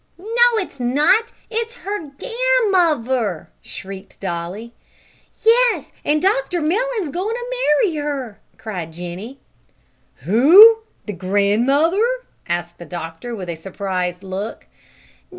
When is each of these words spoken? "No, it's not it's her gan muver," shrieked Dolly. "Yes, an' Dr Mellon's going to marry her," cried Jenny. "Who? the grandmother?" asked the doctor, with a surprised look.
"No, 0.17 0.57
it's 0.57 0.79
not 0.79 1.31
it's 1.51 1.75
her 1.75 2.07
gan 2.17 2.71
muver," 2.71 3.49
shrieked 3.61 4.19
Dolly. 4.19 4.73
"Yes, 5.45 5.91
an' 6.03 6.19
Dr 6.21 6.59
Mellon's 6.59 7.11
going 7.11 7.35
to 7.35 7.55
marry 7.83 7.95
her," 7.97 8.39
cried 8.57 8.93
Jenny. 8.93 9.41
"Who? 10.23 10.79
the 11.05 11.13
grandmother?" 11.13 12.01
asked 12.47 12.79
the 12.79 12.85
doctor, 12.85 13.35
with 13.35 13.47
a 13.47 13.53
surprised 13.55 14.23
look. 14.23 14.65